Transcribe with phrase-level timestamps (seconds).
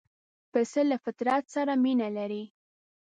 [0.51, 2.43] پسه له فطرت سره مینه لري.